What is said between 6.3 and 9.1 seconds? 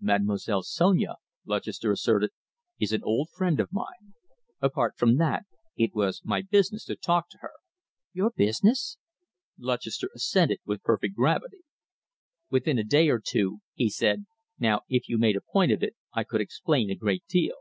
business to talk to her." "Your business?"